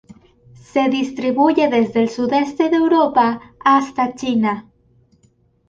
Se 0.71 0.89
distribuye 0.89 1.69
desde 1.69 2.01
el 2.01 2.09
sudeste 2.09 2.69
de 2.71 2.75
Europa 2.77 3.39
hasta 3.63 4.15
China. 4.15 4.67